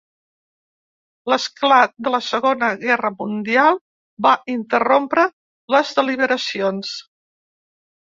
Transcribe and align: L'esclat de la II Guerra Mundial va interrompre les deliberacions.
L'esclat 1.31 1.93
de 2.07 2.13
la 2.15 2.21
II 2.39 2.71
Guerra 2.87 3.13
Mundial 3.19 3.79
va 4.29 4.35
interrompre 4.57 5.29
les 5.77 5.97
deliberacions. 6.03 7.01